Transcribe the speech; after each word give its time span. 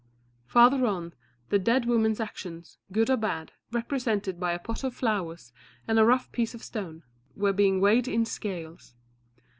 Farther 0.47 0.87
on, 0.87 1.13
the 1.49 1.59
dead 1.59 1.85
woman's 1.85 2.19
actions, 2.19 2.79
good 2.91 3.07
or 3.07 3.17
bad, 3.17 3.51
represented 3.71 4.39
by 4.39 4.51
a 4.51 4.57
pot 4.57 4.83
of 4.83 4.95
flowers 4.95 5.53
and 5.87 5.99
a 5.99 6.03
rough 6.05 6.31
piece 6.31 6.55
of 6.55 6.63
stone, 6.63 7.03
were 7.35 7.53
being 7.53 7.79
weighed 7.79 8.07
in 8.07 8.25
scales. 8.25 8.95